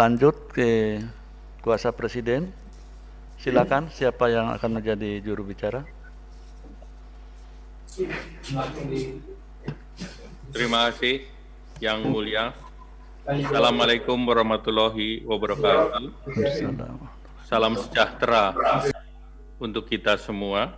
[0.00, 0.96] Lanjut ke
[1.60, 2.48] kuasa presiden.
[3.36, 5.84] Silakan siapa yang akan menjadi juru bicara.
[10.56, 11.28] Terima kasih
[11.84, 12.56] yang mulia.
[13.30, 16.10] Assalamualaikum warahmatullahi wabarakatuh.
[17.46, 18.50] Salam sejahtera
[19.62, 20.74] untuk kita semua.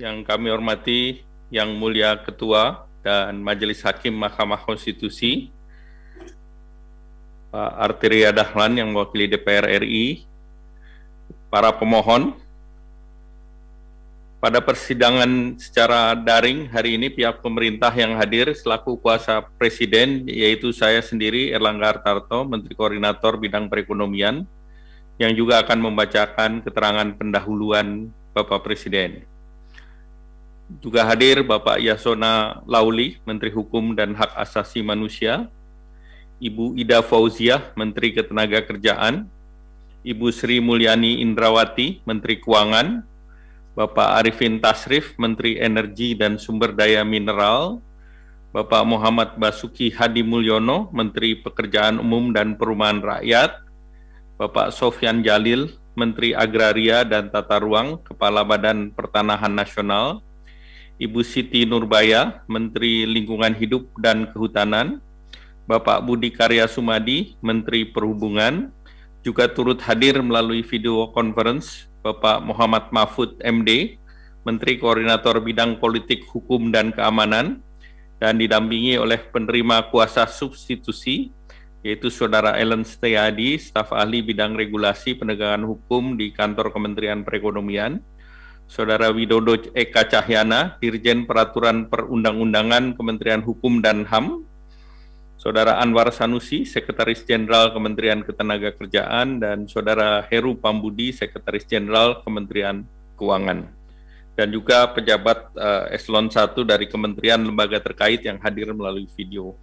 [0.00, 1.20] Yang kami hormati
[1.52, 5.52] yang mulia Ketua dan Majelis Hakim Mahkamah Konstitusi,
[7.52, 10.24] Pak Arteria Dahlan yang mewakili DPR RI,
[11.52, 12.32] para pemohon,
[14.42, 20.98] pada persidangan secara daring hari ini pihak pemerintah yang hadir selaku kuasa presiden yaitu saya
[20.98, 24.42] sendiri Erlangga Hartarto, Menteri Koordinator Bidang Perekonomian
[25.22, 29.22] yang juga akan membacakan keterangan pendahuluan Bapak Presiden.
[30.82, 35.46] Juga hadir Bapak Yasona Lauli, Menteri Hukum dan Hak Asasi Manusia,
[36.42, 39.22] Ibu Ida Fauziah, Menteri Ketenagakerjaan,
[40.02, 43.11] Ibu Sri Mulyani Indrawati, Menteri Keuangan,
[43.72, 47.80] Bapak Arifin Tasrif, Menteri Energi dan Sumber Daya Mineral,
[48.52, 53.64] Bapak Muhammad Basuki Hadi Mulyono, Menteri Pekerjaan Umum dan Perumahan Rakyat,
[54.36, 60.20] Bapak Sofyan Jalil, Menteri Agraria dan Tata Ruang, Kepala Badan Pertanahan Nasional,
[61.00, 65.00] Ibu Siti Nurbaya, Menteri Lingkungan Hidup dan Kehutanan,
[65.64, 68.68] Bapak Budi Karya Sumadi, Menteri Perhubungan,
[69.24, 73.96] juga turut hadir melalui video conference Bapak Muhammad Mahfud MD,
[74.42, 77.62] Menteri Koordinator Bidang Politik, Hukum, dan Keamanan,
[78.18, 81.30] dan didampingi oleh penerima kuasa substitusi,
[81.86, 88.02] yaitu Saudara Ellen Steyadi, staf ahli bidang regulasi penegakan hukum di Kantor Kementerian Perekonomian,
[88.70, 94.46] Saudara Widodo Eka Cahyana, Dirjen Peraturan Perundang-undangan Kementerian Hukum dan HAM,
[95.42, 102.86] Saudara Anwar Sanusi, Sekretaris Jenderal Kementerian Ketenagakerjaan, dan Saudara Heru Pambudi, Sekretaris Jenderal Kementerian
[103.18, 103.66] Keuangan.
[104.38, 109.58] Dan juga pejabat uh, eselon 1 dari kementerian lembaga terkait yang hadir melalui video.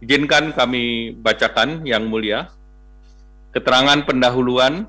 [0.00, 2.48] Izinkan kami bacakan yang mulia
[3.52, 4.88] keterangan pendahuluan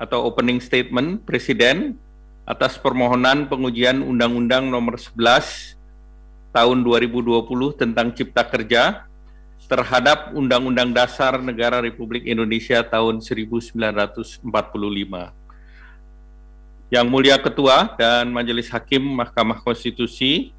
[0.00, 2.00] atau opening statement Presiden
[2.48, 5.76] atas permohonan pengujian Undang-Undang Nomor 11
[6.56, 9.04] Tahun 2020 tentang Cipta Kerja
[9.66, 14.46] terhadap Undang-Undang Dasar Negara Republik Indonesia tahun 1945.
[16.86, 20.54] Yang Mulia Ketua dan Majelis Hakim Mahkamah Konstitusi,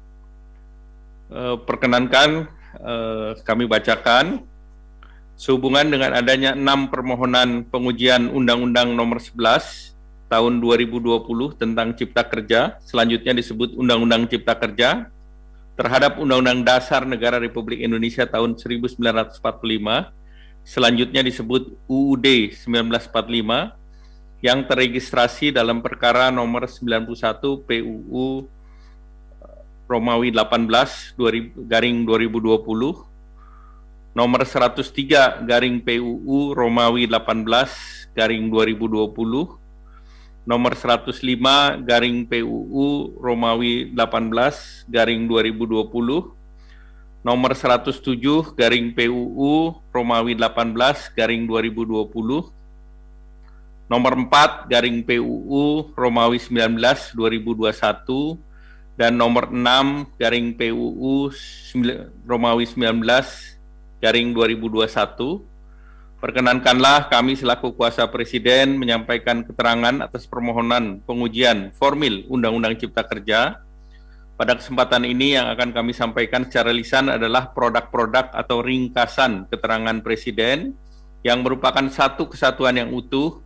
[1.32, 4.44] eh, perkenankan eh, kami bacakan
[5.38, 9.96] sehubungan dengan adanya enam permohonan pengujian Undang-Undang Nomor 11
[10.28, 15.08] tahun 2020 tentang Cipta Kerja, selanjutnya disebut Undang-Undang Cipta Kerja,
[15.78, 19.38] terhadap Undang-Undang Dasar Negara Republik Indonesia tahun 1945,
[20.66, 22.26] selanjutnya disebut UUD
[22.66, 23.78] 1945,
[24.42, 28.50] yang terregistrasi dalam perkara nomor 91 PUU
[29.86, 31.14] Romawi 18
[31.70, 32.58] garing 2020,
[34.18, 39.14] nomor 103 garing PUU Romawi 18 garing 2020,
[40.48, 41.12] nomor 105
[41.84, 46.32] garing PUU Romawi 18 garing 2020
[47.20, 52.48] nomor 107 garing PUU Romawi 18 garing 2020
[53.92, 61.28] nomor 4 garing PUU Romawi 19 2021 dan nomor 6 garing PUU
[62.24, 63.04] Romawi 19
[64.00, 65.44] garing 2021
[66.18, 73.62] Perkenankanlah kami selaku kuasa Presiden menyampaikan keterangan atas permohonan pengujian formil Undang-Undang Cipta Kerja.
[74.34, 80.74] Pada kesempatan ini yang akan kami sampaikan secara lisan adalah produk-produk atau ringkasan keterangan Presiden
[81.22, 83.38] yang merupakan satu kesatuan yang utuh,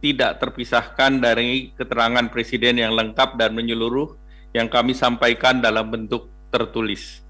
[0.00, 4.16] tidak terpisahkan dari keterangan Presiden yang lengkap dan menyeluruh
[4.56, 7.20] yang kami sampaikan dalam bentuk tertulis.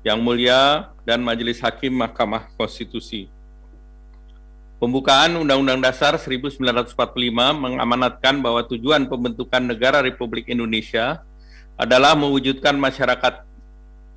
[0.00, 3.41] Yang mulia dan Majelis Hakim Mahkamah Konstitusi.
[4.82, 6.98] Pembukaan Undang-Undang Dasar 1945
[7.54, 11.22] mengamanatkan bahwa tujuan pembentukan negara Republik Indonesia
[11.78, 13.46] adalah mewujudkan masyarakat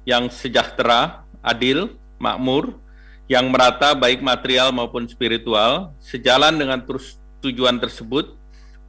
[0.10, 2.82] yang sejahtera, adil, makmur,
[3.30, 5.94] yang merata baik material maupun spiritual.
[6.02, 8.34] Sejalan dengan terus tujuan tersebut,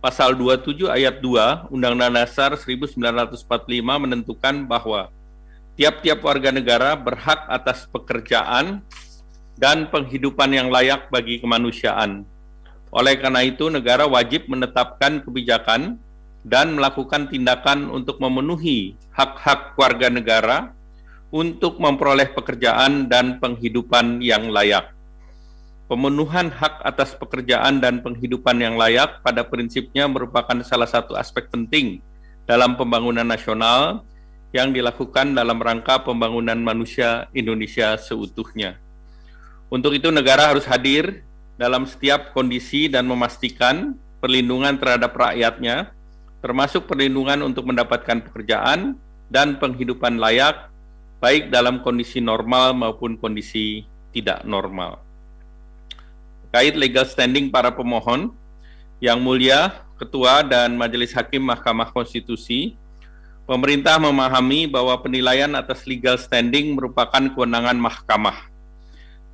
[0.00, 3.42] Pasal 27 ayat 2 Undang-Undang Dasar 1945
[3.82, 5.12] menentukan bahwa
[5.74, 8.86] tiap-tiap warga negara berhak atas pekerjaan,
[9.56, 12.28] dan penghidupan yang layak bagi kemanusiaan.
[12.92, 16.00] Oleh karena itu, negara wajib menetapkan kebijakan
[16.46, 20.76] dan melakukan tindakan untuk memenuhi hak-hak warga negara
[21.34, 24.94] untuk memperoleh pekerjaan dan penghidupan yang layak.
[25.86, 32.02] Pemenuhan hak atas pekerjaan dan penghidupan yang layak pada prinsipnya merupakan salah satu aspek penting
[32.46, 34.02] dalam pembangunan nasional
[34.54, 38.85] yang dilakukan dalam rangka pembangunan manusia Indonesia seutuhnya.
[39.72, 41.26] Untuk itu negara harus hadir
[41.58, 45.90] dalam setiap kondisi dan memastikan perlindungan terhadap rakyatnya,
[46.40, 48.94] termasuk perlindungan untuk mendapatkan pekerjaan
[49.26, 50.70] dan penghidupan layak,
[51.18, 53.82] baik dalam kondisi normal maupun kondisi
[54.14, 55.06] tidak normal
[56.56, 58.32] terkait legal standing para pemohon,
[58.96, 59.60] Yang Mulia
[60.00, 62.80] Ketua dan Majelis Hakim Mahkamah Konstitusi,
[63.44, 68.48] pemerintah memahami bahwa penilaian atas legal standing merupakan kewenangan mahkamah.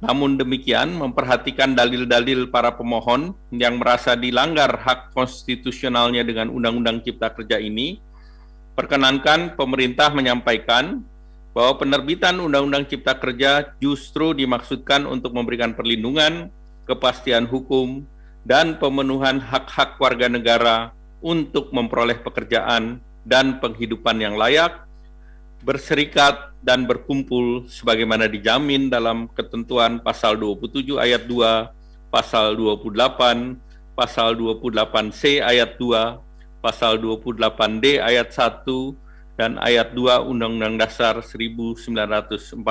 [0.02, 7.62] Namun demikian, memperhatikan dalil-dalil para pemohon yang merasa dilanggar hak konstitusionalnya dengan Undang-Undang Cipta Kerja
[7.62, 8.02] ini,
[8.75, 11.06] perkenankan pemerintah menyampaikan
[11.54, 16.50] bahwa penerbitan Undang-Undang Cipta Kerja justru dimaksudkan untuk memberikan perlindungan
[16.82, 18.02] kepastian hukum,
[18.43, 20.90] dan pemenuhan hak-hak warga negara
[21.22, 24.82] untuk memperoleh pekerjaan dan penghidupan yang layak,
[25.62, 33.59] berserikat dan berkumpul sebagaimana dijamin dalam ketentuan pasal 27 ayat 2, pasal 28,
[33.94, 42.62] pasal 28C ayat 2, pasal 28D ayat 1, dan ayat 2 Undang-Undang Dasar 1945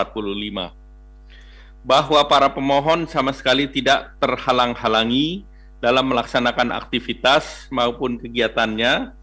[1.81, 5.49] bahwa para pemohon sama sekali tidak terhalang-halangi
[5.81, 9.17] dalam melaksanakan aktivitas maupun kegiatannya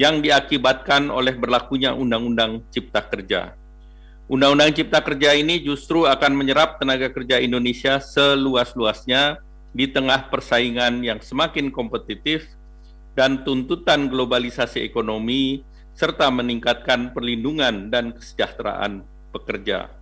[0.00, 3.52] yang diakibatkan oleh berlakunya Undang-Undang Cipta Kerja.
[4.30, 9.42] Undang-Undang Cipta Kerja ini justru akan menyerap tenaga kerja Indonesia seluas-luasnya
[9.72, 12.44] di tengah persaingan yang semakin kompetitif
[13.12, 15.60] dan tuntutan globalisasi ekonomi
[15.92, 19.92] serta meningkatkan perlindungan dan kesejahteraan pekerja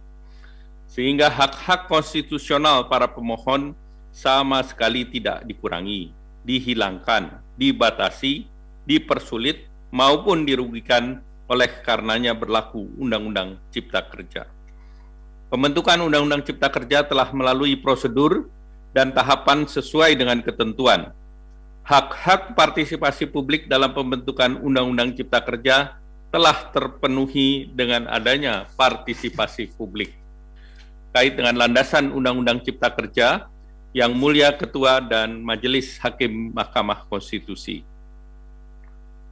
[0.91, 3.79] sehingga hak-hak konstitusional para pemohon
[4.11, 6.11] sama sekali tidak dikurangi,
[6.43, 8.51] dihilangkan, dibatasi,
[8.91, 14.47] dipersulit, maupun dirugikan oleh karenanya berlaku Undang-Undang Cipta Kerja.
[15.51, 18.47] Pembentukan Undang-Undang Cipta Kerja telah melalui prosedur
[18.95, 21.11] dan tahapan sesuai dengan ketentuan.
[21.83, 25.99] Hak-hak partisipasi publik dalam pembentukan Undang-Undang Cipta Kerja
[26.31, 30.21] telah terpenuhi dengan adanya partisipasi publik
[31.11, 33.51] kait dengan landasan Undang-Undang Cipta Kerja
[33.91, 37.83] yang mulia Ketua dan Majelis Hakim Mahkamah Konstitusi.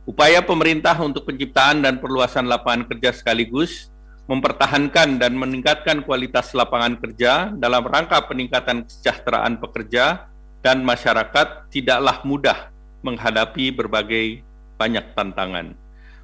[0.09, 3.93] Upaya pemerintah untuk penciptaan dan perluasan lapangan kerja sekaligus
[4.25, 10.33] mempertahankan dan meningkatkan kualitas lapangan kerja dalam rangka peningkatan kesejahteraan pekerja
[10.65, 12.73] dan masyarakat tidaklah mudah
[13.05, 14.41] menghadapi berbagai
[14.81, 15.77] banyak tantangan.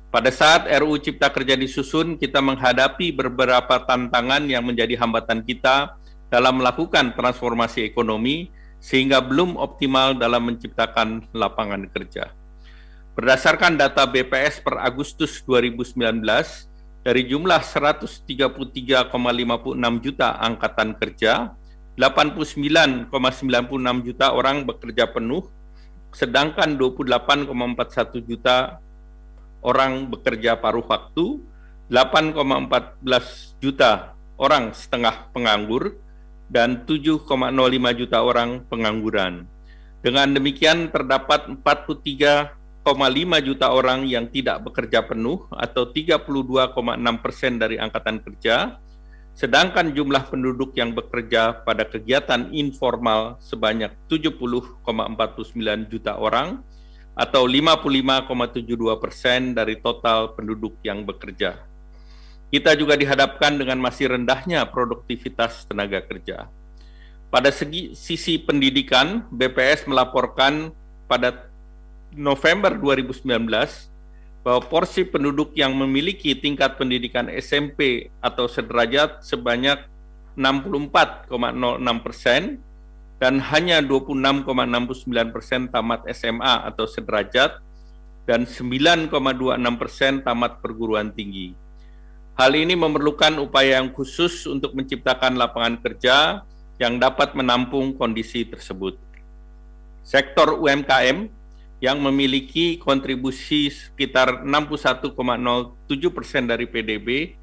[0.09, 6.01] Pada saat RUU Cipta Kerja disusun, kita menghadapi beberapa tantangan yang menjadi hambatan kita
[6.33, 8.49] dalam melakukan transformasi ekonomi
[8.81, 12.44] sehingga belum optimal dalam menciptakan lapangan kerja.
[13.15, 15.95] Berdasarkan data BPS per Agustus 2019,
[17.07, 19.15] dari jumlah 133,56
[20.03, 21.55] juta angkatan kerja,
[21.95, 23.07] 89,96
[24.03, 25.47] juta orang bekerja penuh,
[26.11, 28.83] sedangkan 28,41 juta
[29.63, 31.39] orang bekerja paruh waktu,
[31.87, 36.03] 8,14 juta orang setengah penganggur,
[36.51, 37.31] dan 7,05
[37.95, 39.47] juta orang pengangguran.
[40.03, 42.64] Dengan demikian terdapat 43,5
[43.41, 48.77] juta orang yang tidak bekerja penuh atau 32,6 persen dari angkatan kerja,
[49.33, 54.85] sedangkan jumlah penduduk yang bekerja pada kegiatan informal sebanyak 70,49
[55.89, 56.61] juta orang
[57.17, 61.57] atau 55,72 persen dari total penduduk yang bekerja.
[62.53, 66.47] Kita juga dihadapkan dengan masih rendahnya produktivitas tenaga kerja.
[67.33, 70.71] Pada segi sisi pendidikan, BPS melaporkan
[71.11, 71.51] pada
[72.15, 73.27] November 2019
[74.45, 79.81] bahwa porsi penduduk yang memiliki tingkat pendidikan SMP atau sederajat sebanyak
[80.37, 82.61] 64,06 persen
[83.17, 87.63] dan hanya 26,69 persen tamat SMA atau sederajat
[88.29, 89.11] dan 9,26
[89.81, 91.57] persen tamat perguruan tinggi.
[92.35, 96.43] Hal ini memerlukan upaya yang khusus untuk menciptakan lapangan kerja
[96.83, 98.99] yang dapat menampung kondisi tersebut.
[100.03, 101.31] Sektor UMKM
[101.83, 105.15] yang memiliki kontribusi sekitar 61,07
[106.15, 107.35] persen dari PDB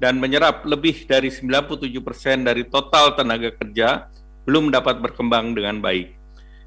[0.00, 4.10] dan menyerap lebih dari 97 persen dari total tenaga kerja
[4.44, 6.12] belum dapat berkembang dengan baik,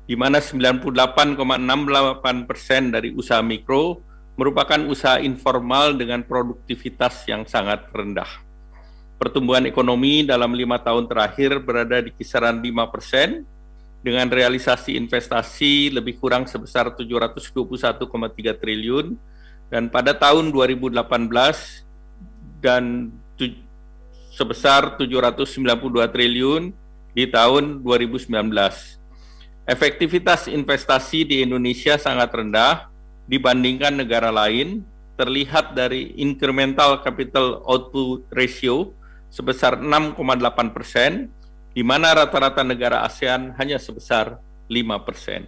[0.09, 4.01] di mana 98,68 persen dari usaha mikro
[4.37, 8.29] merupakan usaha informal dengan produktivitas yang sangat rendah.
[9.17, 13.49] Pertumbuhan ekonomi dalam lima tahun terakhir berada di kisaran 5 persen,
[14.07, 18.07] dengan realisasi investasi lebih kurang sebesar 721,3
[18.55, 19.19] triliun,
[19.67, 20.95] dan pada tahun 2018
[22.63, 23.11] dan
[24.31, 26.71] sebesar 792 triliun
[27.11, 28.31] di tahun 2019.
[29.67, 32.87] Efektivitas investasi di Indonesia sangat rendah
[33.27, 34.87] dibandingkan negara lain,
[35.19, 38.95] terlihat dari incremental capital output ratio
[39.27, 40.15] sebesar 6,8
[40.71, 41.27] persen,
[41.77, 45.45] di mana rata-rata negara ASEAN hanya sebesar 5 persen.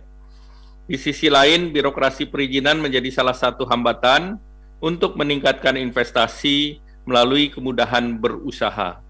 [0.86, 4.38] Di sisi lain, birokrasi perizinan menjadi salah satu hambatan
[4.78, 6.78] untuk meningkatkan investasi
[7.10, 9.02] melalui kemudahan berusaha.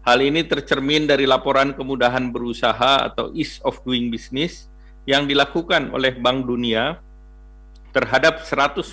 [0.00, 4.72] Hal ini tercermin dari laporan kemudahan berusaha atau ease of doing business
[5.04, 6.96] yang dilakukan oleh Bank Dunia
[7.92, 8.88] terhadap 190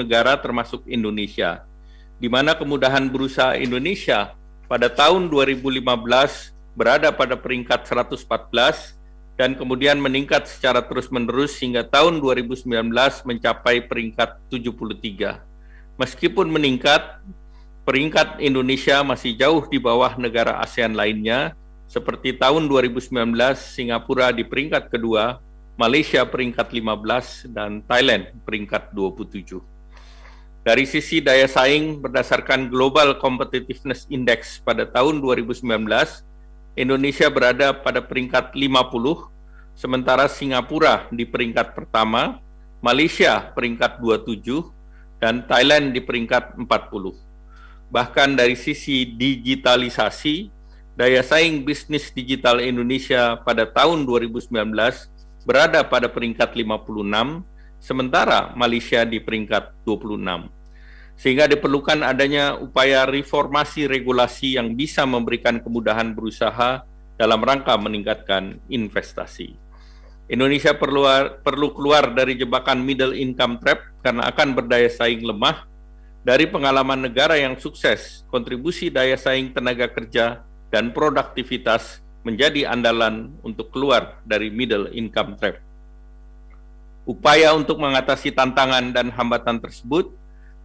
[0.00, 1.60] negara termasuk Indonesia,
[2.16, 4.32] di mana kemudahan berusaha Indonesia
[4.64, 8.98] pada tahun 2015 berada pada peringkat 114
[9.38, 12.66] dan kemudian meningkat secara terus-menerus hingga tahun 2019
[13.22, 15.38] mencapai peringkat 73.
[15.94, 17.22] Meskipun meningkat,
[17.86, 21.54] peringkat Indonesia masih jauh di bawah negara ASEAN lainnya,
[21.86, 23.14] seperti tahun 2019
[23.56, 25.38] Singapura di peringkat kedua,
[25.78, 29.62] Malaysia peringkat 15, dan Thailand peringkat 27.
[30.66, 35.64] Dari sisi daya saing berdasarkan Global Competitiveness Index pada tahun 2019,
[36.78, 39.26] Indonesia berada pada peringkat 50,
[39.74, 42.38] sementara Singapura di peringkat pertama,
[42.78, 44.62] Malaysia peringkat 27,
[45.18, 47.18] dan Thailand di peringkat 40.
[47.90, 50.54] Bahkan dari sisi digitalisasi,
[50.94, 54.54] daya saing bisnis digital Indonesia pada tahun 2019
[55.42, 57.42] berada pada peringkat 56,
[57.82, 60.57] sementara Malaysia di peringkat 26
[61.18, 66.86] sehingga diperlukan adanya upaya reformasi regulasi yang bisa memberikan kemudahan berusaha
[67.18, 69.58] dalam rangka meningkatkan investasi.
[70.30, 71.02] Indonesia perlu
[71.42, 75.66] perlu keluar dari jebakan middle income trap karena akan berdaya saing lemah.
[76.22, 83.72] Dari pengalaman negara yang sukses, kontribusi daya saing tenaga kerja dan produktivitas menjadi andalan untuk
[83.72, 85.56] keluar dari middle income trap.
[87.08, 90.12] Upaya untuk mengatasi tantangan dan hambatan tersebut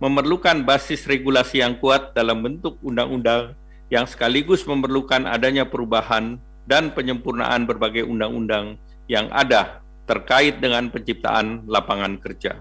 [0.04, 3.56] memerlukan basis regulasi yang kuat dalam bentuk undang-undang
[3.88, 6.36] yang sekaligus memerlukan adanya perubahan
[6.68, 8.76] dan penyempurnaan berbagai undang-undang
[9.08, 12.60] yang ada terkait dengan penciptaan lapangan kerja.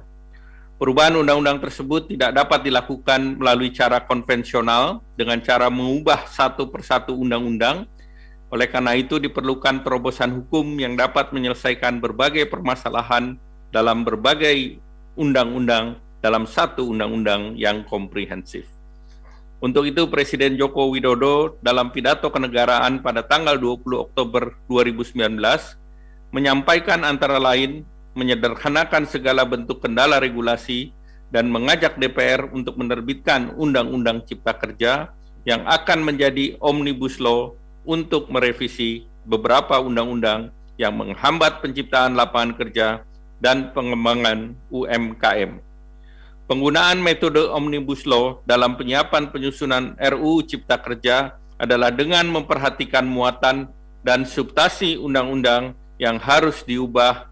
[0.79, 7.91] Perubahan undang-undang tersebut tidak dapat dilakukan melalui cara konvensional dengan cara mengubah satu persatu undang-undang.
[8.55, 13.35] Oleh karena itu diperlukan terobosan hukum yang dapat menyelesaikan berbagai permasalahan
[13.75, 14.79] dalam berbagai
[15.19, 18.71] undang-undang dalam satu undang-undang yang komprehensif.
[19.63, 25.39] Untuk itu Presiden Joko Widodo dalam pidato kenegaraan pada tanggal 20 Oktober 2019
[26.35, 27.87] menyampaikan antara lain
[28.19, 30.91] menyederhanakan segala bentuk kendala regulasi
[31.31, 35.15] dan mengajak DPR untuk menerbitkan Undang-Undang Cipta Kerja
[35.49, 42.89] yang akan menjadi omnibus law untuk merevisi beberapa undang-undang yang menghambat penciptaan lapangan kerja
[43.39, 45.72] dan pengembangan UMKM.
[46.53, 53.73] Penggunaan metode Omnibus Law dalam penyiapan penyusunan RUU Cipta Kerja adalah dengan memperhatikan muatan
[54.05, 57.25] dan substansi undang-undang yang harus diubah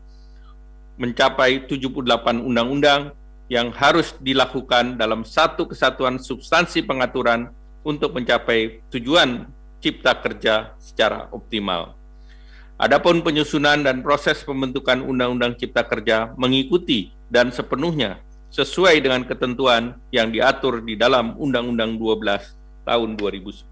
[0.96, 2.00] mencapai 78
[2.40, 3.12] undang-undang
[3.52, 7.52] yang harus dilakukan dalam satu kesatuan substansi pengaturan
[7.84, 9.44] untuk mencapai tujuan
[9.84, 11.92] cipta kerja secara optimal.
[12.80, 18.16] Adapun penyusunan dan proses pembentukan undang-undang cipta kerja mengikuti dan sepenuhnya
[18.50, 23.70] sesuai dengan ketentuan yang diatur di dalam Undang-Undang 12 tahun 2011.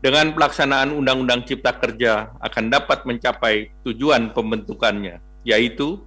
[0.00, 6.00] Dengan pelaksanaan Undang-Undang Cipta Kerja akan dapat mencapai tujuan pembentukannya, yaitu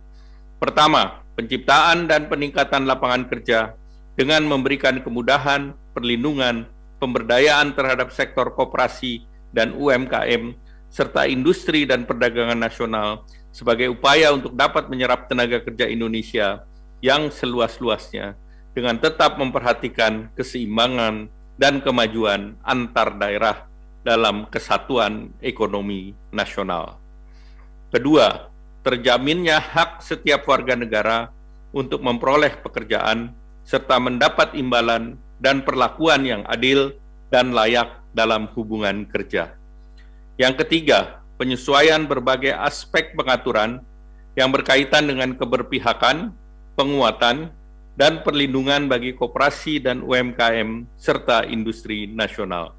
[0.58, 3.74] pertama, penciptaan dan peningkatan lapangan kerja
[4.14, 6.70] dengan memberikan kemudahan, perlindungan,
[7.02, 10.54] pemberdayaan terhadap sektor koperasi dan UMKM
[10.94, 16.62] serta industri dan perdagangan nasional sebagai upaya untuk dapat menyerap tenaga kerja Indonesia
[17.04, 18.40] yang seluas-luasnya
[18.72, 21.28] dengan tetap memperhatikan keseimbangan
[21.60, 23.68] dan kemajuan antar daerah
[24.08, 26.98] dalam kesatuan ekonomi nasional.
[27.92, 28.48] Kedua,
[28.82, 31.30] terjaminnya hak setiap warga negara
[31.76, 33.36] untuk memperoleh pekerjaan
[33.68, 36.96] serta mendapat imbalan dan perlakuan yang adil
[37.32, 39.56] dan layak dalam hubungan kerja.
[40.40, 43.84] Yang ketiga, penyesuaian berbagai aspek pengaturan
[44.34, 46.34] yang berkaitan dengan keberpihakan,
[46.74, 47.54] penguatan,
[47.94, 52.74] dan perlindungan bagi koperasi dan UMKM serta industri nasional.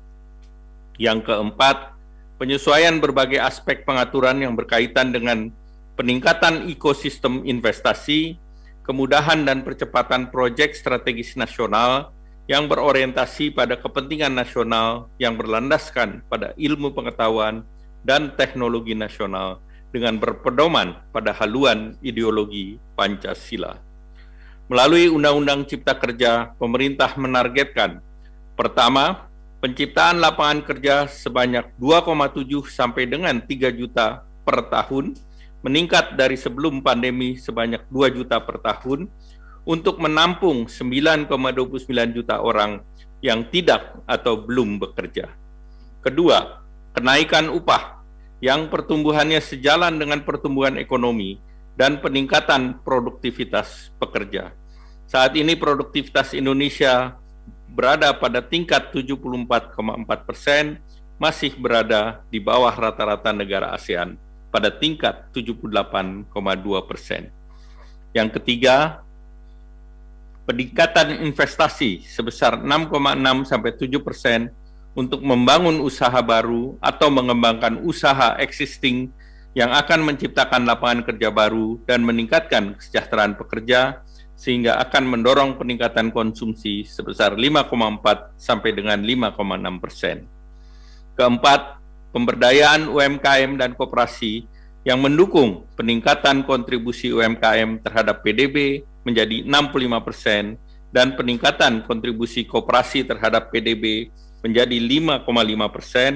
[0.98, 1.94] Yang keempat,
[2.38, 5.54] penyesuaian berbagai aspek pengaturan yang berkaitan dengan
[5.94, 8.38] peningkatan ekosistem investasi,
[8.82, 12.10] kemudahan dan percepatan proyek strategis nasional
[12.50, 17.64] yang berorientasi pada kepentingan nasional yang berlandaskan pada ilmu pengetahuan
[18.04, 23.83] dan teknologi nasional dengan berpedoman pada haluan ideologi Pancasila.
[24.64, 28.00] Melalui Undang-Undang Cipta Kerja, pemerintah menargetkan
[28.56, 29.28] pertama,
[29.60, 35.12] penciptaan lapangan kerja sebanyak 2,7 sampai dengan 3 juta per tahun,
[35.60, 39.08] meningkat dari sebelum pandemi sebanyak 2 juta per tahun
[39.68, 41.28] untuk menampung 9,29
[42.16, 42.80] juta orang
[43.20, 45.28] yang tidak atau belum bekerja.
[46.00, 46.64] Kedua,
[46.96, 48.00] kenaikan upah
[48.40, 51.36] yang pertumbuhannya sejalan dengan pertumbuhan ekonomi
[51.74, 54.54] dan peningkatan produktivitas pekerja.
[55.10, 57.18] Saat ini produktivitas Indonesia
[57.74, 60.78] berada pada tingkat 74,4 persen,
[61.18, 64.18] masih berada di bawah rata-rata negara ASEAN
[64.50, 66.30] pada tingkat 78,2
[66.86, 67.30] persen.
[68.14, 69.02] Yang ketiga,
[70.46, 74.40] peningkatan investasi sebesar 6,6 sampai 7 persen
[74.94, 79.10] untuk membangun usaha baru atau mengembangkan usaha existing
[79.54, 84.02] yang akan menciptakan lapangan kerja baru dan meningkatkan kesejahteraan pekerja
[84.34, 90.26] sehingga akan mendorong peningkatan konsumsi sebesar 5,4 sampai dengan 5,6 persen.
[91.14, 91.78] Keempat,
[92.10, 94.42] pemberdayaan UMKM dan koperasi
[94.82, 100.44] yang mendukung peningkatan kontribusi UMKM terhadap PDB menjadi 65 persen
[100.90, 104.10] dan peningkatan kontribusi koperasi terhadap PDB
[104.44, 106.12] menjadi 5,5 persen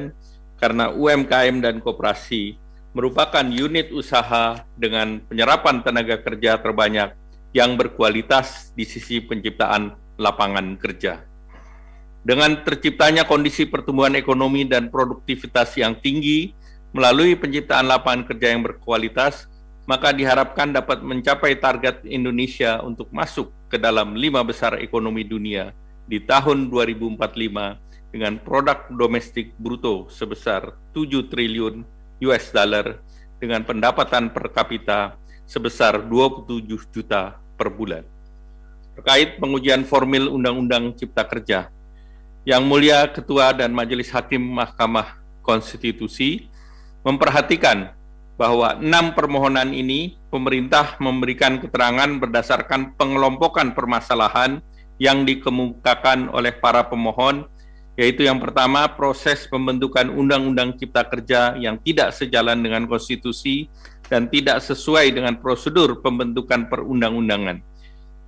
[0.59, 2.59] karena UMKM dan koperasi
[2.99, 7.15] merupakan unit usaha dengan penyerapan tenaga kerja terbanyak
[7.55, 11.23] yang berkualitas di sisi penciptaan lapangan kerja.
[12.27, 16.51] Dengan terciptanya kondisi pertumbuhan ekonomi dan produktivitas yang tinggi
[16.91, 19.47] melalui penciptaan lapangan kerja yang berkualitas,
[19.87, 25.71] maka diharapkan dapat mencapai target Indonesia untuk masuk ke dalam lima besar ekonomi dunia
[26.11, 27.15] di tahun 2045
[28.11, 32.99] dengan produk domestik bruto sebesar 7 triliun US dollar
[33.39, 35.15] dengan pendapatan per kapita
[35.47, 38.05] sebesar 27 juta per bulan.
[38.99, 41.71] Terkait pengujian formil Undang-Undang Cipta Kerja,
[42.43, 46.51] Yang Mulia Ketua dan Majelis Hakim Mahkamah Konstitusi
[47.07, 47.95] memperhatikan
[48.39, 54.63] bahwa enam permohonan ini pemerintah memberikan keterangan berdasarkan pengelompokan permasalahan
[54.99, 57.47] yang dikemukakan oleh para pemohon
[57.99, 63.67] yaitu yang pertama proses pembentukan Undang-Undang Cipta Kerja yang tidak sejalan dengan konstitusi
[64.07, 67.59] dan tidak sesuai dengan prosedur pembentukan perundang-undangan.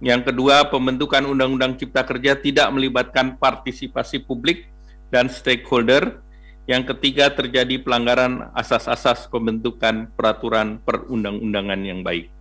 [0.02, 4.66] Yang kedua, pembentukan Undang-Undang Cipta Kerja tidak melibatkan partisipasi publik
[5.14, 6.18] dan stakeholder.
[6.66, 12.39] Yang ketiga, terjadi pelanggaran asas-asas pembentukan peraturan perundang-undangan yang baik.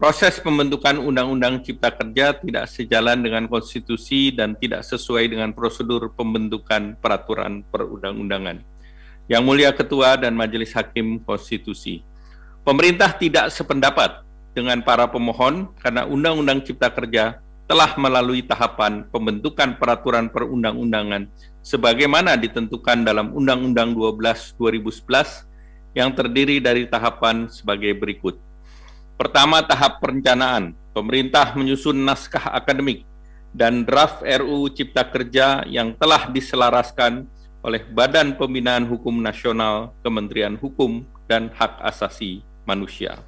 [0.00, 6.96] Proses pembentukan Undang-Undang Cipta Kerja tidak sejalan dengan konstitusi dan tidak sesuai dengan prosedur pembentukan
[6.96, 8.64] peraturan perundang-undangan.
[9.28, 12.00] Yang Mulia Ketua dan Majelis Hakim Konstitusi,
[12.64, 14.24] pemerintah tidak sependapat
[14.56, 17.36] dengan para pemohon karena Undang-Undang Cipta Kerja
[17.68, 21.28] telah melalui tahapan pembentukan peraturan perundang-undangan
[21.60, 28.40] sebagaimana ditentukan dalam Undang-Undang 12 2011 yang terdiri dari tahapan sebagai berikut
[29.20, 30.72] Pertama, tahap perencanaan.
[30.96, 33.04] Pemerintah menyusun naskah akademik
[33.52, 37.28] dan draft RUU Cipta Kerja yang telah diselaraskan
[37.60, 43.20] oleh Badan Pembinaan Hukum Nasional, Kementerian Hukum, dan Hak Asasi Manusia.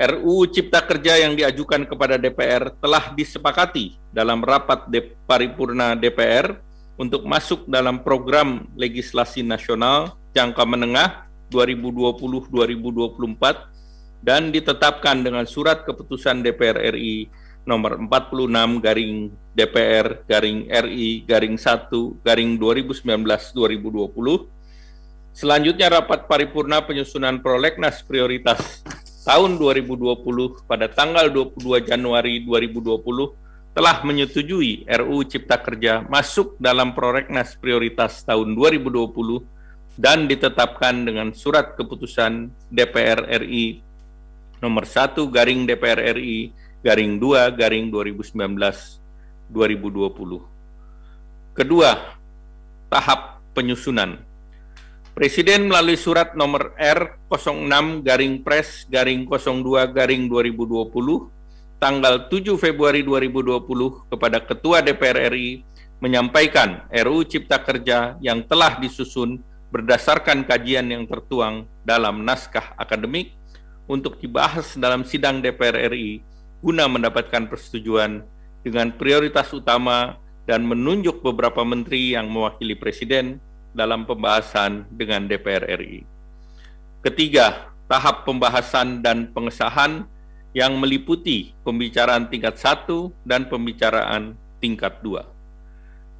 [0.00, 6.56] RUU Cipta Kerja yang diajukan kepada DPR telah disepakati dalam rapat de paripurna DPR
[6.96, 13.69] untuk masuk dalam program legislasi nasional jangka menengah 2020-2024
[14.20, 17.28] dan ditetapkan dengan surat keputusan DPR RI
[17.64, 23.04] nomor 46 garing DPR garing RI garing 1 garing 2019-2020.
[25.30, 28.82] Selanjutnya rapat paripurna penyusunan prolegnas prioritas
[29.24, 37.54] tahun 2020 pada tanggal 22 Januari 2020 telah menyetujui RUU Cipta Kerja masuk dalam prolegnas
[37.54, 39.06] prioritas tahun 2020
[39.94, 43.89] dan ditetapkan dengan surat keputusan DPR RI
[44.60, 46.52] nomor 1 garing DPR RI
[46.84, 49.00] garing 2 garing 2019
[49.50, 51.56] 2020.
[51.56, 51.90] Kedua,
[52.86, 54.22] tahap penyusunan.
[55.10, 63.58] Presiden melalui surat nomor R06 garing pres garing 02 garing 2020 tanggal 7 Februari 2020
[64.06, 65.66] kepada Ketua DPR RI
[66.00, 73.36] menyampaikan RUU Cipta Kerja yang telah disusun berdasarkan kajian yang tertuang dalam naskah akademik
[73.90, 76.22] untuk dibahas dalam sidang DPR RI
[76.62, 78.22] guna mendapatkan persetujuan
[78.62, 83.42] dengan prioritas utama dan menunjuk beberapa menteri yang mewakili Presiden
[83.74, 86.06] dalam pembahasan dengan DPR RI.
[87.02, 90.06] Ketiga, tahap pembahasan dan pengesahan
[90.54, 95.26] yang meliputi pembicaraan tingkat satu dan pembicaraan tingkat dua.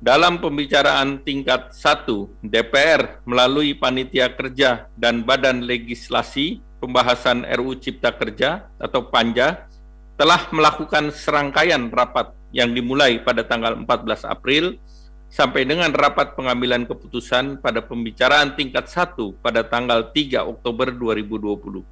[0.00, 8.72] Dalam pembicaraan tingkat satu, DPR melalui Panitia Kerja dan Badan Legislasi Pembahasan RUU Cipta Kerja
[8.80, 9.68] atau PANJA
[10.16, 14.80] telah melakukan serangkaian rapat yang dimulai pada tanggal 14 April
[15.28, 19.12] sampai dengan rapat pengambilan keputusan pada pembicaraan tingkat 1
[19.44, 21.84] pada tanggal 3 Oktober 2020.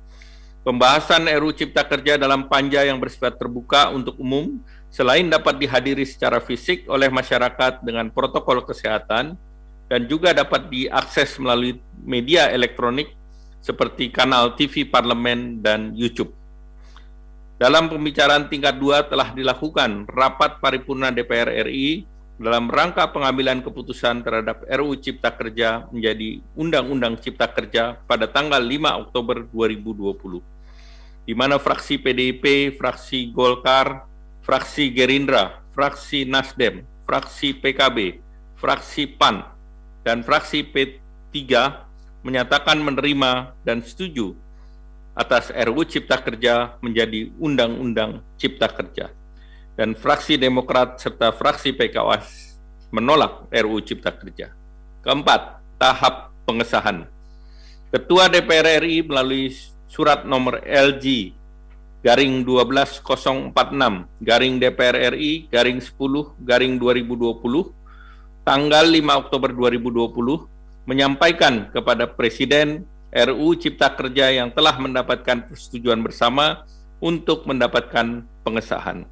[0.65, 4.57] Pembahasan RUU Cipta Kerja dalam panja yang bersifat terbuka untuk umum
[4.89, 9.37] selain dapat dihadiri secara fisik oleh masyarakat dengan protokol kesehatan
[9.89, 13.18] dan juga dapat diakses melalui media elektronik
[13.61, 16.33] seperti kanal TV Parlemen dan YouTube.
[17.59, 22.07] Dalam pembicaraan tingkat 2 telah dilakukan rapat paripurna DPR RI
[22.39, 29.03] dalam rangka pengambilan keputusan terhadap RUU Cipta Kerja menjadi Undang-Undang Cipta Kerja pada tanggal 5
[29.03, 30.39] Oktober 2020,
[31.27, 34.07] di mana fraksi PDIP, fraksi Golkar,
[34.47, 38.23] fraksi Gerindra, fraksi Nasdem, fraksi PKB,
[38.55, 39.43] fraksi PAN,
[40.07, 41.35] dan fraksi P3
[42.23, 44.35] menyatakan menerima dan setuju
[45.19, 49.11] atas RUU Cipta Kerja menjadi Undang-Undang Cipta Kerja
[49.75, 52.59] dan fraksi Demokrat serta fraksi PKS
[52.95, 54.55] menolak RUU Cipta Kerja.
[55.03, 57.07] Keempat, tahap pengesahan.
[57.89, 59.49] Ketua DPR RI melalui
[59.89, 61.33] surat nomor LG
[62.05, 63.51] garing 12046
[64.23, 67.73] garing DPR RI garing 10 garing 2020
[68.47, 70.58] tanggal 5 Oktober 2020
[70.89, 76.65] menyampaikan kepada Presiden RUU Cipta Kerja yang telah mendapatkan persetujuan bersama
[76.97, 79.05] untuk mendapatkan pengesahan.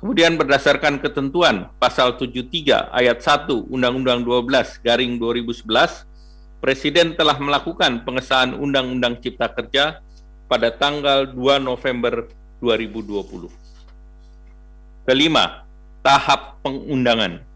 [0.00, 6.08] Kemudian berdasarkan ketentuan pasal 73 ayat 1 Undang-Undang 12 garing 2011,
[6.64, 10.00] Presiden telah melakukan pengesahan Undang-Undang Cipta Kerja
[10.48, 12.26] pada tanggal 2 November
[12.58, 13.52] 2020.
[15.04, 15.66] Kelima,
[16.00, 17.51] tahap pengundangan.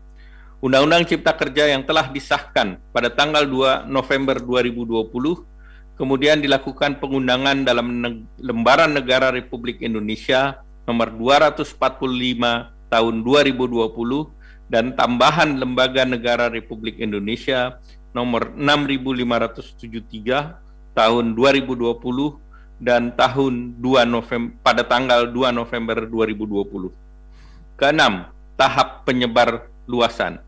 [0.64, 7.92] Undang-Undang Cipta Kerja yang telah disahkan pada tanggal 2 November 2020 kemudian dilakukan pengundangan dalam
[8.40, 11.76] lembaran negara Republik Indonesia nomor 245
[12.88, 17.76] tahun 2020 dan tambahan Lembaga Negara Republik Indonesia
[18.16, 26.96] nomor 6573 tahun 2020 dan tahun 2 November pada tanggal 2 November 2020.
[27.76, 30.45] Keenam, tahap penyebar luasan.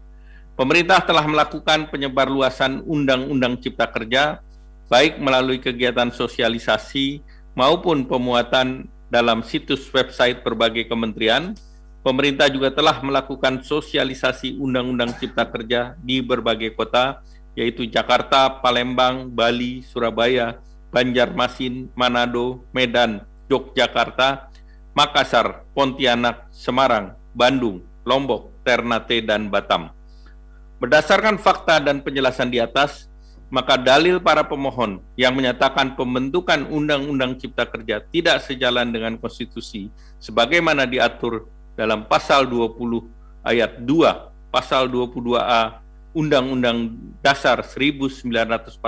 [0.58, 4.42] Pemerintah telah melakukan penyebar luasan Undang-Undang Cipta Kerja
[4.90, 7.22] baik melalui kegiatan sosialisasi
[7.54, 11.54] maupun pemuatan dalam situs website berbagai kementerian,
[12.02, 17.22] pemerintah juga telah melakukan sosialisasi Undang-Undang Cipta Kerja di berbagai kota,
[17.54, 20.58] yaitu Jakarta, Palembang, Bali, Surabaya,
[20.90, 24.50] Banjarmasin, Manado, Medan, Yogyakarta,
[24.90, 29.97] Makassar, Pontianak, Semarang, Bandung, Lombok, Ternate, dan Batam.
[30.78, 33.10] Berdasarkan fakta dan penjelasan di atas,
[33.50, 39.90] maka dalil para pemohon yang menyatakan pembentukan Undang-Undang Cipta Kerja tidak sejalan dengan konstitusi
[40.22, 42.78] sebagaimana diatur dalam pasal 20
[43.42, 45.82] ayat 2, pasal 22A
[46.14, 46.94] Undang-Undang
[47.26, 48.78] Dasar 1945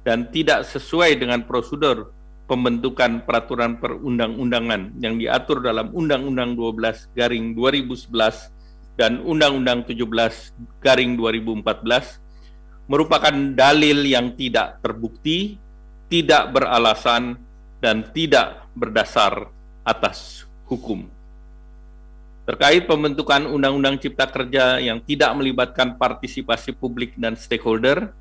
[0.00, 2.16] dan tidak sesuai dengan prosedur
[2.48, 8.55] pembentukan peraturan perundang-undangan yang diatur dalam Undang-Undang 12 garing 2011
[8.96, 12.26] dan Undang-Undang 17 garing 2014
[12.88, 15.60] merupakan dalil yang tidak terbukti,
[16.08, 17.36] tidak beralasan,
[17.76, 19.52] dan tidak berdasar
[19.84, 21.06] atas hukum.
[22.46, 28.14] Terkait pembentukan Undang-Undang Cipta Kerja yang tidak melibatkan partisipasi publik dan stakeholder,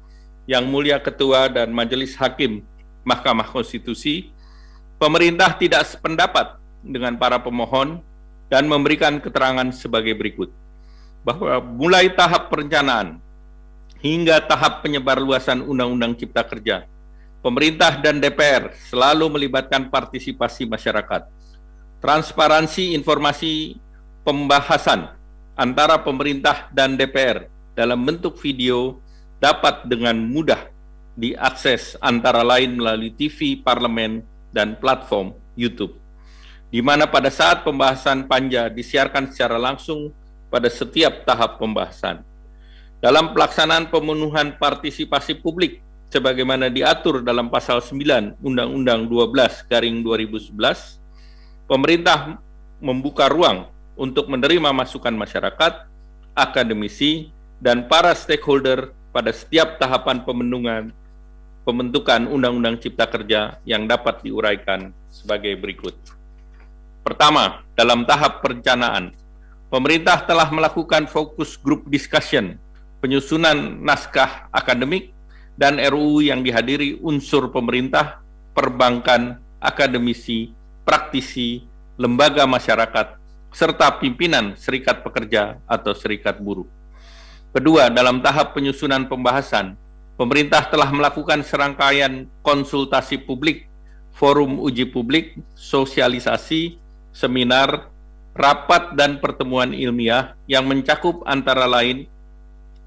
[0.49, 2.65] yang mulia Ketua dan Majelis Hakim
[3.05, 4.33] Mahkamah Konstitusi,
[4.97, 8.01] pemerintah tidak sependapat dengan para pemohon
[8.49, 10.64] dan memberikan keterangan sebagai berikut.
[11.25, 13.17] Bahwa mulai tahap perencanaan,
[14.05, 16.85] hingga tahap penyebar luasan Undang-Undang Cipta Kerja.
[17.41, 21.25] Pemerintah dan DPR selalu melibatkan partisipasi masyarakat.
[22.01, 23.81] Transparansi informasi
[24.21, 25.09] pembahasan
[25.57, 29.01] antara pemerintah dan DPR dalam bentuk video
[29.41, 30.69] dapat dengan mudah
[31.17, 34.21] diakses antara lain melalui TV, parlemen,
[34.53, 35.97] dan platform YouTube.
[36.69, 40.13] Di mana pada saat pembahasan panja disiarkan secara langsung
[40.55, 42.23] pada setiap tahap pembahasan.
[43.03, 50.55] Dalam pelaksanaan pemenuhan partisipasi publik sebagaimana diatur dalam pasal 9 Undang-Undang 12 garing 2011,
[51.67, 52.39] pemerintah
[52.79, 53.67] membuka ruang
[53.99, 55.91] untuk menerima masukan masyarakat,
[56.31, 60.95] akademisi, dan para stakeholder pada setiap tahapan pemenungan
[61.67, 65.99] pembentukan Undang-Undang Cipta Kerja yang dapat diuraikan sebagai berikut.
[67.03, 69.24] Pertama, dalam tahap perencanaan,
[69.69, 72.57] pemerintah telah melakukan fokus group discussion,
[73.01, 75.15] penyusunan naskah akademik,
[75.55, 78.19] dan RUU yang dihadiri unsur pemerintah,
[78.51, 80.51] perbankan, akademisi,
[80.83, 81.63] praktisi,
[81.95, 83.17] lembaga masyarakat,
[83.55, 86.67] serta pimpinan serikat pekerja atau serikat buruh.
[87.55, 89.79] Kedua, dalam tahap penyusunan pembahasan,
[90.19, 93.71] pemerintah telah melakukan serangkaian konsultasi publik,
[94.11, 96.75] forum uji publik, sosialisasi,
[97.15, 97.94] seminar,
[98.35, 102.11] rapat dan pertemuan ilmiah yang mencakup antara lain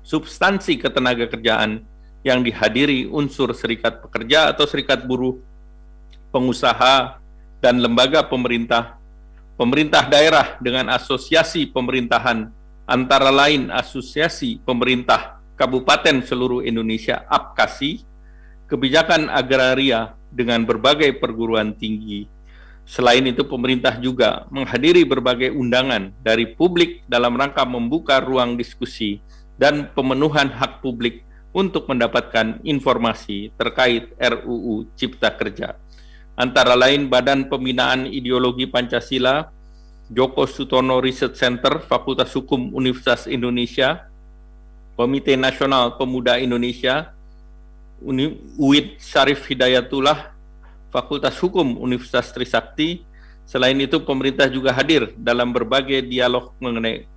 [0.04, 1.82] substansi ketenaga kerjaan
[2.20, 5.40] yang dihadiri unsur serikat pekerja atau serikat buruh,
[6.28, 7.16] pengusaha,
[7.58, 9.00] dan lembaga pemerintah,
[9.56, 12.52] pemerintah daerah dengan asosiasi pemerintahan
[12.88, 18.00] antara lain Asosiasi Pemerintah Kabupaten seluruh Indonesia APKASI,
[18.64, 22.24] kebijakan agraria dengan berbagai perguruan tinggi.
[22.88, 29.20] Selain itu, pemerintah juga menghadiri berbagai undangan dari publik dalam rangka membuka ruang diskusi
[29.60, 31.20] dan pemenuhan hak publik
[31.52, 35.76] untuk mendapatkan informasi terkait RUU Cipta Kerja.
[36.32, 39.52] Antara lain Badan Pembinaan Ideologi Pancasila,
[40.08, 44.08] Joko Sutono Research Center, Fakultas Hukum Universitas Indonesia,
[44.96, 47.12] Komite Nasional Pemuda Indonesia,
[48.00, 50.37] UID Syarif Hidayatullah,
[50.88, 53.04] Fakultas Hukum Universitas Trisakti.
[53.48, 57.08] Selain itu, pemerintah juga hadir dalam berbagai dialog mengenai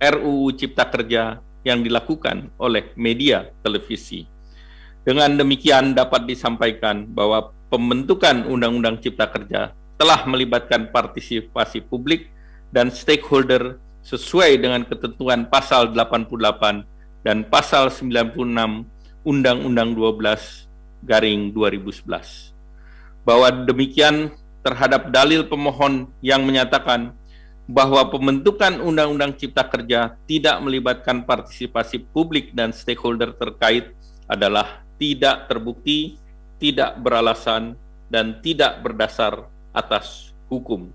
[0.00, 4.28] RUU Cipta Kerja yang dilakukan oleh media televisi.
[5.04, 12.32] Dengan demikian dapat disampaikan bahwa pembentukan Undang-Undang Cipta Kerja telah melibatkan partisipasi publik
[12.72, 16.84] dan stakeholder sesuai dengan ketentuan pasal 88
[17.24, 18.84] dan pasal 96
[19.24, 22.53] Undang-Undang 12 garing 2011.
[23.24, 24.32] Bahwa demikian
[24.64, 27.12] terhadap dalil pemohon yang menyatakan
[27.64, 33.96] bahwa pembentukan Undang-Undang Cipta Kerja tidak melibatkan partisipasi publik dan stakeholder terkait
[34.28, 36.20] adalah tidak terbukti,
[36.60, 37.76] tidak beralasan,
[38.12, 40.92] dan tidak berdasar atas hukum.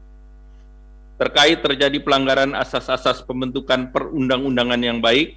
[1.19, 5.35] Terkait terjadi pelanggaran asas-asas pembentukan perundang-undangan yang baik,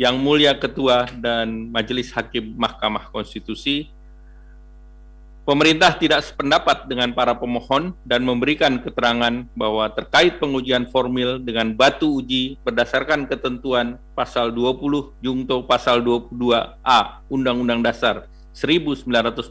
[0.00, 3.92] yang mulia Ketua dan Majelis Hakim Mahkamah Konstitusi,
[5.44, 12.20] pemerintah tidak sependapat dengan para pemohon dan memberikan keterangan bahwa terkait pengujian formil dengan batu
[12.20, 19.50] uji berdasarkan ketentuan pasal 20 Jungto pasal 22A Undang-Undang Dasar 1945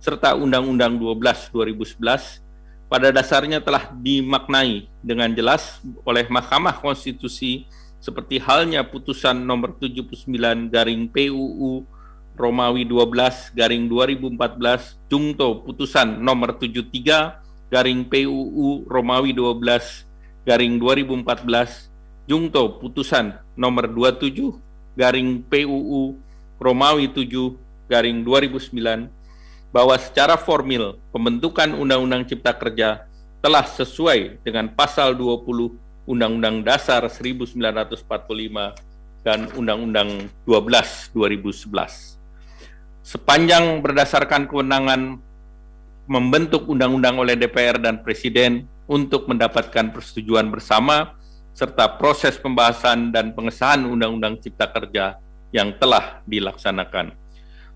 [0.00, 2.50] serta Undang-Undang 12 2011
[2.90, 10.26] pada dasarnya telah dimaknai dengan jelas oleh Mahkamah Konstitusi seperti halnya putusan nomor 79
[10.72, 11.84] garing PUU
[12.40, 17.36] Romawi 12 garing 2014 jungto putusan nomor 73
[17.68, 20.08] garing PUU Romawi 12
[20.48, 21.92] garing 2014
[22.24, 24.56] jungto putusan nomor 27
[24.96, 26.16] garing PUU
[26.56, 27.28] Romawi 7
[27.92, 29.12] garing 2009
[29.70, 33.06] bahwa secara formil pembentukan Undang-Undang Cipta Kerja
[33.40, 37.94] telah sesuai dengan pasal 20 Undang-Undang Dasar 1945
[39.22, 42.19] dan Undang-Undang 12 2011.
[43.10, 45.18] Sepanjang berdasarkan kewenangan
[46.06, 51.18] membentuk undang-undang oleh DPR dan Presiden untuk mendapatkan persetujuan bersama
[51.50, 55.18] serta proses pembahasan dan pengesahan Undang-Undang Cipta Kerja
[55.50, 57.10] yang telah dilaksanakan.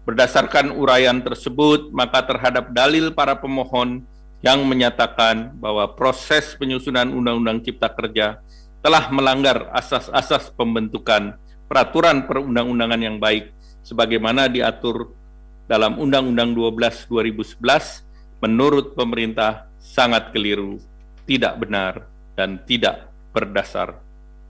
[0.07, 4.07] Berdasarkan uraian tersebut, maka terhadap dalil para pemohon
[4.39, 8.39] yang menyatakan bahwa proses penyusunan Undang-Undang Cipta Kerja
[8.87, 11.35] telah melanggar asas-asas pembentukan
[11.67, 13.51] peraturan perundang-undangan yang baik
[13.83, 15.24] sebagaimana diatur
[15.65, 18.05] dalam Undang-Undang 12 2011
[18.45, 20.77] menurut pemerintah sangat keliru,
[21.25, 22.05] tidak benar
[22.37, 23.97] dan tidak berdasar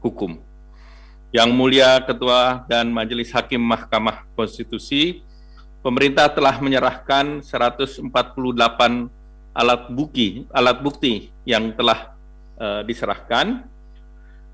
[0.03, 0.42] hukum.
[1.35, 5.22] Yang mulia Ketua dan Majelis Hakim Mahkamah Konstitusi
[5.83, 8.03] pemerintah telah menyerahkan 148
[9.55, 12.14] alat bukti alat bukti yang telah
[12.59, 13.66] uh, diserahkan.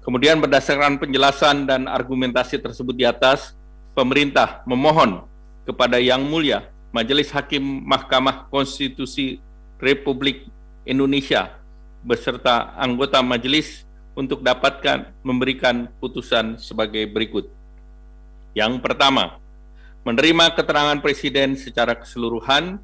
[0.01, 3.53] Kemudian berdasarkan penjelasan dan argumentasi tersebut di atas,
[3.93, 5.30] pemerintah memohon
[5.65, 9.39] kepada Yang Mulia Majelis Hakim Mahkamah Konstitusi
[9.79, 10.51] Republik
[10.83, 11.55] Indonesia
[12.03, 13.87] beserta anggota majelis
[14.19, 17.47] untuk dapatkan memberikan putusan sebagai berikut.
[18.59, 19.39] Yang pertama,
[20.03, 22.83] menerima keterangan Presiden secara keseluruhan.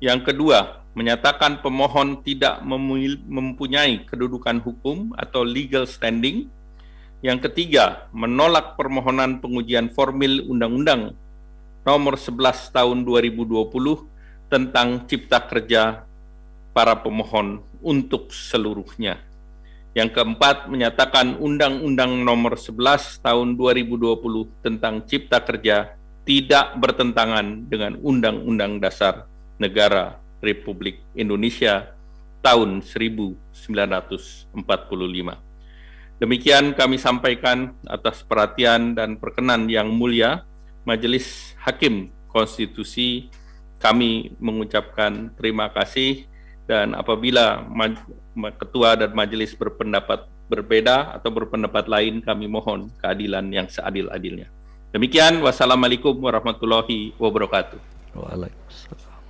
[0.00, 2.64] Yang kedua, menyatakan pemohon tidak
[3.28, 6.48] mempunyai kedudukan hukum atau legal standing.
[7.20, 11.12] Yang ketiga, menolak permohonan pengujian formil Undang-Undang
[11.84, 13.68] Nomor 11 Tahun 2020
[14.48, 16.08] tentang Cipta Kerja
[16.72, 19.20] para pemohon untuk seluruhnya.
[19.92, 25.92] Yang keempat, menyatakan Undang-Undang Nomor 11 Tahun 2020 tentang Cipta Kerja
[26.24, 29.28] tidak bertentangan dengan Undang-Undang Dasar
[29.60, 31.92] Negara Republik Indonesia
[32.40, 34.56] tahun 1945.
[36.16, 40.48] Demikian kami sampaikan atas perhatian dan perkenan yang mulia
[40.84, 43.32] Majelis Hakim Konstitusi
[43.80, 46.28] kami mengucapkan terima kasih
[46.64, 47.60] dan apabila
[48.56, 54.48] ketua dan majelis berpendapat berbeda atau berpendapat lain kami mohon keadilan yang seadil-adilnya.
[54.92, 57.80] Demikian wassalamualaikum warahmatullahi wabarakatuh.
[58.14, 59.20] Waalaikumsalam.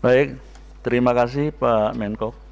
[0.00, 0.28] Baik,
[0.80, 2.43] terima kasih Pak Menko.